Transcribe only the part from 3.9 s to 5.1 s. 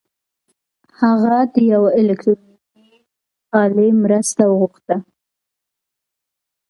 مرسته وغوښته.